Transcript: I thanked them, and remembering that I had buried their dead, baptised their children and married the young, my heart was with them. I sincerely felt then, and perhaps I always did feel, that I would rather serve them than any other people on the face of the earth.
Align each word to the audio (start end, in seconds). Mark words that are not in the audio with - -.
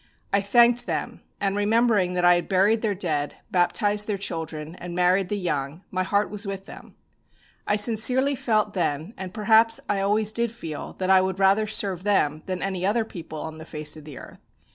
I 0.33 0.41
thanked 0.41 0.87
them, 0.87 1.21
and 1.39 1.55
remembering 1.55 2.13
that 2.15 2.25
I 2.25 2.33
had 2.33 2.49
buried 2.49 2.81
their 2.81 2.95
dead, 2.95 3.35
baptised 3.51 4.07
their 4.07 4.17
children 4.17 4.73
and 4.77 4.95
married 4.95 5.29
the 5.29 5.37
young, 5.37 5.83
my 5.91 6.01
heart 6.01 6.31
was 6.31 6.47
with 6.47 6.65
them. 6.65 6.95
I 7.67 7.75
sincerely 7.75 8.33
felt 8.33 8.73
then, 8.73 9.13
and 9.15 9.31
perhaps 9.31 9.79
I 9.87 9.99
always 10.01 10.31
did 10.33 10.51
feel, 10.51 10.93
that 10.93 11.11
I 11.11 11.21
would 11.21 11.39
rather 11.39 11.67
serve 11.67 12.03
them 12.03 12.41
than 12.47 12.63
any 12.63 12.83
other 12.83 13.05
people 13.05 13.41
on 13.41 13.59
the 13.59 13.63
face 13.63 13.95
of 13.95 14.03
the 14.05 14.17
earth. 14.17 14.39